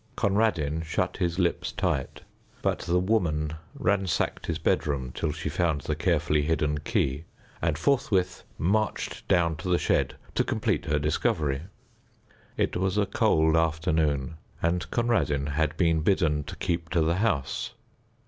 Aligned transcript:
Conradin 0.15 0.81
shut 0.81 1.17
his 1.17 1.37
lips 1.37 1.71
tight, 1.71 2.21
but 2.63 2.79
the 2.79 2.97
Woman 2.97 3.53
ransacked 3.75 4.47
his 4.47 4.57
bedroom 4.57 5.11
till 5.13 5.31
she 5.31 5.47
found 5.47 5.81
the 5.81 5.95
carefully 5.95 6.41
hidden 6.41 6.79
key, 6.79 7.25
and 7.61 7.77
forthwith 7.77 8.43
marched 8.57 9.27
down 9.27 9.55
to 9.57 9.67
the 9.69 9.77
shed 9.77 10.15
to 10.33 10.43
complete 10.43 10.85
her 10.85 10.97
discovery. 10.97 11.61
It 12.57 12.75
was 12.75 12.97
a 12.97 13.05
cold 13.05 13.55
afternoon, 13.55 14.37
and 14.59 14.89
Conradin 14.89 15.45
had 15.51 15.77
been 15.77 15.99
bidden 15.99 16.45
to 16.45 16.55
keep 16.55 16.89
to 16.89 17.01
the 17.01 17.17
house. 17.17 17.73